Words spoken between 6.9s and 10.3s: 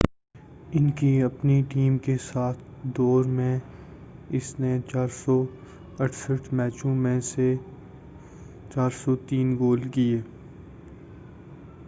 میں 403 گول کیے